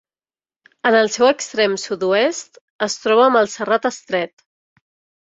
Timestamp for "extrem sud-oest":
1.31-2.57